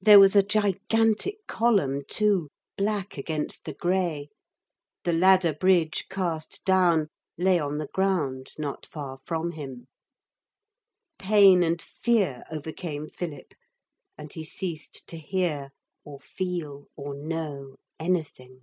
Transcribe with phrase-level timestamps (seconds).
[0.00, 4.30] There was a gigantic column too, black against the grey.
[5.04, 7.06] The ladder bridge, cast down,
[7.38, 9.86] lay on the ground not far from him.
[11.20, 13.54] Pain and fear overcame Philip,
[14.18, 15.70] and he ceased to hear
[16.02, 18.62] or feel or know anything.